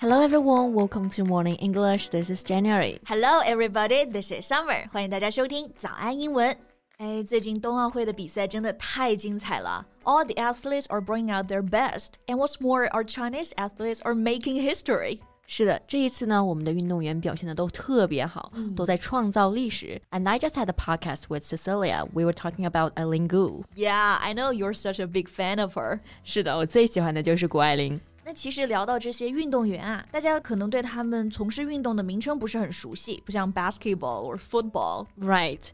[0.00, 2.08] Hello everyone, welcome to Morning English.
[2.08, 2.98] This is January.
[3.06, 4.88] Hello everybody, this is Summer.
[4.90, 6.56] 欢迎大家收听早安英文。
[6.98, 9.86] 哎，最近冬奥会的比赛真的太精彩了！
[10.04, 14.60] All the athletes are bringing out their best, and what's more, our Chinese athletes are making
[14.60, 15.20] history.
[15.46, 20.00] 是的，这一次呢，我们的运动员表现的都特别好，嗯、都在创造历史。
[20.10, 22.06] And I just had a podcast with Cecilia.
[22.14, 23.64] We were talking about Eileen Gu.
[23.74, 26.00] Yeah, I know you're such a big fan of her.
[26.24, 28.00] 是的，我最喜欢的就是谷爱凌。
[28.24, 35.06] 那其实聊到这些运动员啊，大家可能对他们从事运动的名称不是很熟悉，不像 basketball or football.
[35.20, 35.68] Right.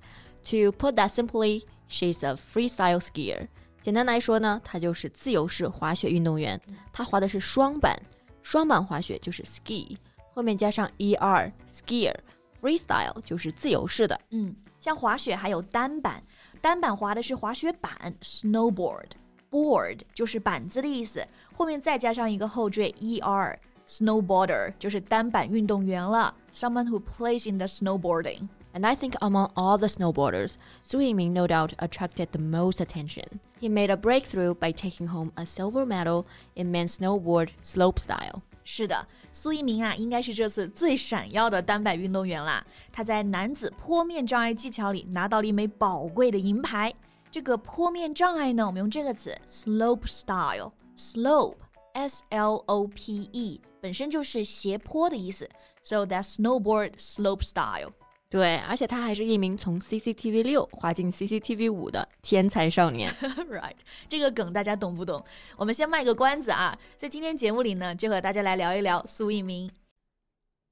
[0.44, 3.46] To put that simply, she's a freestyle skier.
[3.80, 6.60] 简单来说呢，她就是自由式滑雪运动员。
[6.90, 7.96] 她滑的是双板，
[8.42, 9.96] 双板滑雪就是 ski，
[10.32, 14.20] 后面加上 er skier。freestyle 就是自由式的。
[14.30, 16.22] 嗯，像滑雪还有单板，
[16.60, 28.46] 单板滑的是滑雪板 snowboard。board 就是板子的意思，后面再加上一个后缀 er。Snowboarder 就是单板运动员了，someone who plays in the snowboarding.
[28.74, 33.40] And I think among all the snowboarders, Su Yiming no doubt attracted the most attention.
[33.60, 38.42] He made a breakthrough by taking home a silver medal in men's snowboard slopestyle.
[38.64, 42.64] 是的，苏一鸣啊，应该是这次最闪耀的单板运动员啦。
[42.92, 46.94] 他在男子坡面障碍技巧里拿到了一枚宝贵的银牌。
[47.30, 51.56] 这个坡面障碍呢，我们用这个词 slope style，slope
[51.94, 55.48] s l o p e 本身就是斜坡的意思，
[55.82, 57.92] so that snowboard slope style。
[58.33, 63.07] 对，而且他还是一名从 CCTV 六滑进 CCTV 五的天才少年。
[63.47, 63.75] right，
[64.09, 65.23] 这个梗大家懂不懂？
[65.55, 69.69] 我们先卖个关子啊，在今天节目里呢，就和大家来聊一聊苏翊鸣。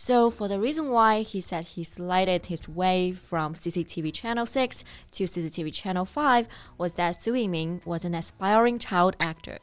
[0.00, 4.84] So, for the reason why he said he slided his way from CCTV Channel 6
[5.12, 9.58] to CCTV Channel 5 was that Su Yiming was an aspiring child actor.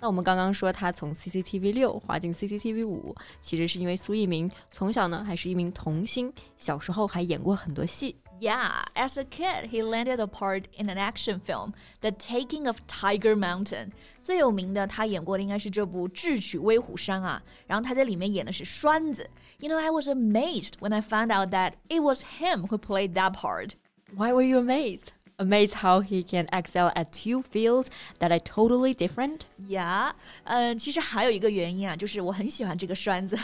[0.00, 8.16] 那我们刚刚说他从 CCTV 六滑进 CCTV 五，其实是因为苏翊鸣从小呢还是一名童星，小时候还演过很多戏。
[8.40, 12.80] Yeah, as a kid, he landed a part in an action film, The Taking of
[12.86, 13.92] Tiger Mountain.
[14.22, 17.42] 最有名的，他演过的应该是这部《智取威虎山》啊。
[17.66, 19.30] 然后他在里面演的是栓子。
[19.58, 23.32] You know, I was amazed when I found out that it was him who played that
[23.32, 23.70] part.
[24.14, 25.08] Why were you amazed?
[25.40, 27.88] amazed how he can excel at two fields
[28.20, 29.40] that are totally different.
[29.68, 30.12] Yeah，
[30.44, 33.38] 嗯，其实还有一个原因啊，就是我很喜欢这个栓子，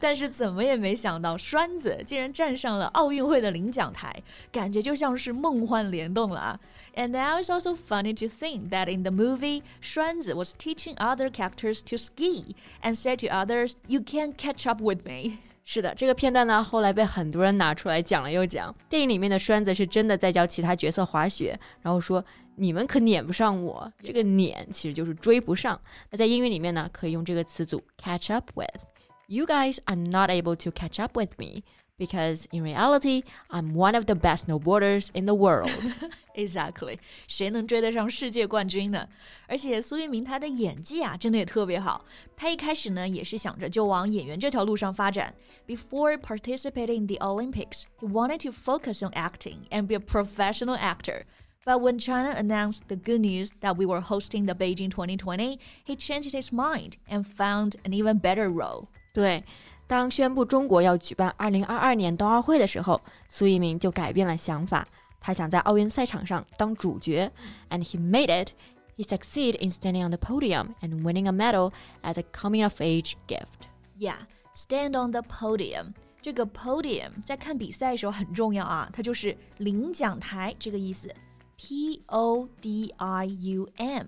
[0.00, 4.22] 但是怎么也没想到栓子竟然站上了奥运会的领奖台，
[4.52, 6.60] 感觉就像是梦幻联动了啊。
[6.94, 11.80] And now it's also funny to think that in the movie, Xuanzi was teaching other characters
[11.82, 15.38] to ski and said to others, "You can't catch up with me."
[15.73, 18.75] 是的，这个片段呢，后来被很多人拿出来讲了又讲。
[18.89, 22.21] 电影里面的栓子是真的在教其他角色滑雪，然后说
[22.57, 23.89] 你们可撵不上我。
[24.03, 25.79] 这个撵其实就是追不上。
[26.09, 28.83] 那在英语里面呢，可以用这个词组 catch up with。
[29.27, 31.63] You guys are not able to catch up with me
[32.00, 35.70] because in reality, I'm one of the best snowboarders in the world.
[36.34, 39.08] exactly，谁能追得上世界冠军呢？
[39.46, 42.04] 而且苏翊鸣他的演技啊，真的也特别好。
[42.36, 45.34] 他一开始呢，也是想着就往演员这条路上发展。
[45.66, 51.24] Before participating in the Olympics, he wanted to focus on acting and be a professional actor.
[51.64, 55.96] But when China announced the good news that we were hosting the Beijing 2020, he
[55.96, 58.88] changed his mind and found an even better role.
[59.12, 59.42] 对。
[59.90, 64.86] 当宣布中国要举办2022年冬奥会的时候，苏一鸣就改变了想法。
[65.20, 67.30] 他想在奥运赛场上当主角，
[67.70, 68.50] and he made it.
[68.96, 71.72] He succeeded in standing on the podium and winning a medal
[72.02, 73.68] as a coming of age gift.
[73.98, 74.20] Yeah,
[74.54, 75.92] stand on the podium.
[76.22, 81.14] 这个 podium 在看比赛的时候很重要啊，它就是领奖台这个意思。
[81.56, 84.06] P O D I U M.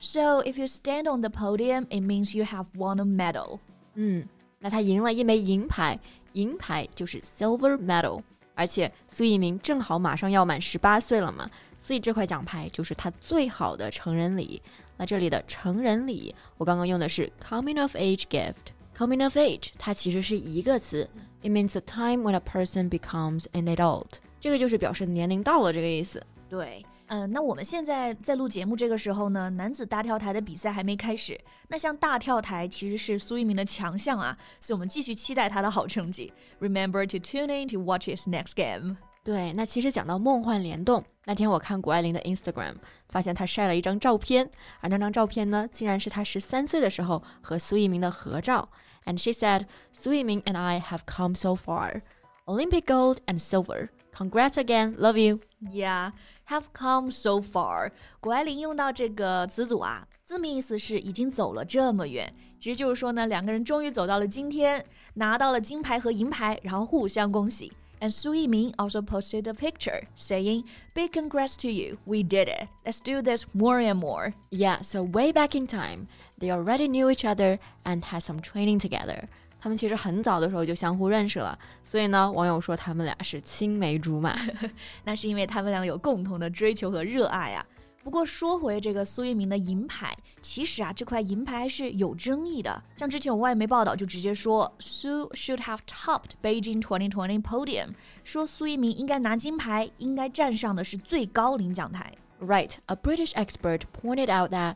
[0.00, 3.60] So if you stand on the podium, it means you have won a medal.
[3.94, 4.26] 嗯。
[4.65, 5.99] 那他赢了一枚银牌，
[6.33, 8.19] 银牌就是 silver medal，
[8.55, 11.47] 而且苏翊鸣正好马上要满十八岁了嘛，
[11.77, 14.59] 所以这块奖牌就是他最好的成人礼。
[14.97, 18.73] 那这里的成人礼，我刚刚用的是 coming of age gift。
[18.97, 21.07] coming of age 它其实是一个词
[21.43, 26.25] ，it means the time when a person becomes an adult，这个就是表示年龄到了这个意思。
[26.49, 26.83] 对。
[27.07, 31.39] 嗯，那我们现在在录节目这个时候呢，男子大跳台的比赛还没开始。
[31.67, 36.33] 那像大跳台其实是苏一鸣的强项啊，所以我们继续期待他的好成绩。
[36.59, 38.97] Remember to tune in to watch his next game.
[39.23, 42.75] 对，那其实讲到梦幻联动，那天我看谷爱凌的 Instagram，
[43.09, 44.49] 发现她晒了一张照片，
[44.81, 48.69] 而那张照片呢，竟然是她十三岁的时候和苏翊鸣的合照。
[49.05, 52.01] And she said, Su Yiming and I have come so far.
[52.46, 53.90] Olympic gold and silver.
[54.12, 55.40] Congrats again, love you.
[55.60, 56.12] Yeah,
[56.46, 57.92] have come so far.
[58.20, 67.72] 谷爱凌用到这个词组啊，字面意思是已经走了这么远，其实就是说呢，两个人终于走到了今天，拿到了金牌和银牌，然后互相恭喜。
[68.00, 70.64] and Su Yiming also posted a picture saying,
[70.94, 72.68] Big congrats to you, we did it.
[72.84, 74.32] Let's do this more and more.
[74.50, 76.08] Yeah, so way back in time,
[76.38, 79.28] they already knew each other and had some training together.
[79.65, 84.35] 他们其实很早的时候就相互认识了，所以呢，网友说他们俩是青梅竹马。
[85.03, 87.65] 那是因为他们俩有共同的追求和热爱啊。
[88.03, 92.79] 不过说回这个苏一鸣的银牌，其实啊这块银牌是有争议的。
[92.95, 102.13] 像之前有外媒报道就直接说，Su should have topped Beijing 2020 podium，说苏一鸣应该拿金牌，应该站上的是最高领奖台。
[102.39, 104.75] Right, a British expert pointed out that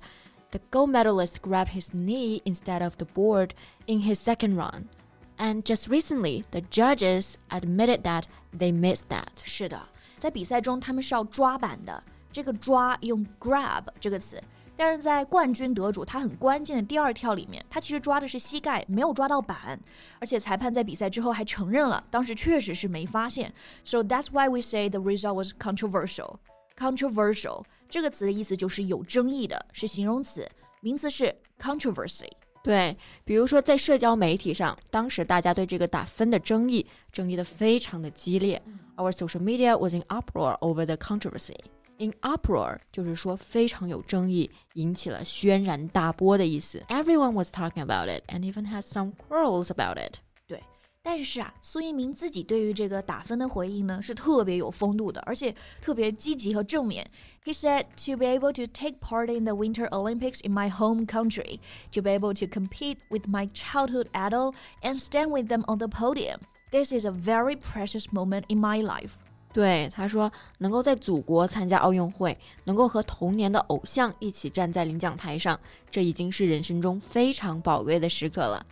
[0.50, 3.50] the gold medalist grabbed his knee instead of the board
[3.86, 4.84] in his second run.
[5.36, 8.24] And just recently, the judges admitted that
[8.56, 9.42] they missed that.
[9.44, 9.80] 是的，
[10.18, 12.02] 在比赛中他们是要抓板的。
[12.30, 14.42] 这个抓用 grab 这个词，
[14.76, 19.78] 但是在冠军得主他很关键的第二跳里面，他其实抓的是膝盖，没有抓到板，
[20.18, 23.54] 而且裁判在比赛之后还承认了，当时确实是没发现。
[23.84, 26.38] So that's why we say the result was controversial.
[26.78, 30.48] Controversial 这个词的意思就是有争议的，是形容词，
[30.80, 32.28] 名词是 controversy。
[32.62, 38.60] 对，比如说在社交媒体上，当时大家对这个打分的争议，争议的非常的激烈。
[38.96, 41.56] Our social media was in uproar over the controversy.
[41.98, 46.82] In uproar 就是说非常有争议，引起了轩然大波的意思。
[46.88, 50.16] Everyone was talking about it and even had some quarrels about it。
[51.11, 57.09] 但是啊，苏翊鸣自己对于这个打分的回应呢，是特别有风度的，而且特别积极和正面。
[57.43, 61.61] He said to be able to take part in the Winter Olympics in my home country,
[61.93, 64.53] to be able to compete with my childhood idol
[64.83, 66.41] and stand with them on the podium.
[66.69, 69.13] This is a very precious moment in my life.
[69.51, 75.59] 对，他说能够在祖国参加奥运会，能够和童年的偶像一起站在领奖台上，
[75.89, 78.63] 这已经是人生中非常宝贵的时刻了。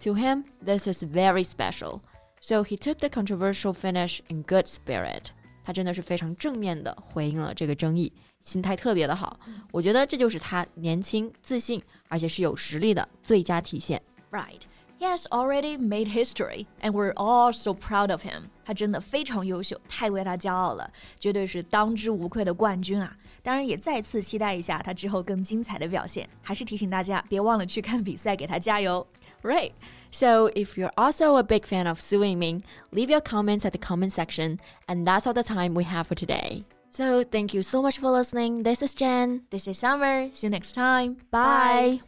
[0.00, 2.00] To him, this is very special.
[2.40, 5.30] So he took the controversial finish in good spirit.
[5.64, 9.40] 他真的是非常正面的回应了这个争议，心态特别的好。
[9.72, 14.00] 我觉得这就是他年轻、自信，而且是有实力的最佳体现。
[14.30, 14.60] Right.
[14.98, 18.44] He has already made history, and we're all so proud of him.
[18.64, 23.14] 他真的非常优秀，太为他骄傲了，绝对是当之无愧的冠军啊！
[23.42, 26.28] 当然，也再次期待一下他之后更精彩的表现。
[26.42, 29.06] 还是提醒大家，别忘了去看比赛，给他加油。
[29.42, 29.72] Right.
[30.10, 33.78] So if you're also a big fan of Su Yiming, leave your comments at the
[33.78, 34.58] comment section.
[34.86, 36.64] And that's all the time we have for today.
[36.90, 38.62] So thank you so much for listening.
[38.62, 39.42] This is Jen.
[39.50, 40.30] This is Summer.
[40.32, 41.16] See you next time.
[41.30, 42.00] Bye.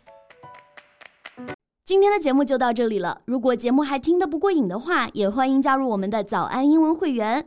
[1.84, 3.18] 今天的节目就到这里了。
[3.24, 7.46] 如果节目还听得不过瘾的话，也欢迎加入我们的早安英文会员。